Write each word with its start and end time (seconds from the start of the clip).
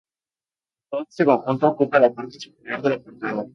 Todo 0.89 1.03
este 1.03 1.23
conjunto 1.25 1.67
ocupa 1.67 1.99
la 1.99 2.11
parte 2.11 2.39
superior 2.39 2.81
de 2.81 2.89
la 2.89 2.99
portada. 3.03 3.45